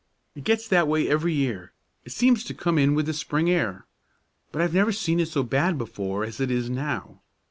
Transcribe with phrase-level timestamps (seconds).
[0.33, 1.73] It gets that way every year,
[2.05, 3.85] it seems to come in with the spring air;
[4.51, 7.21] but I've never seen it so bad before as it is now.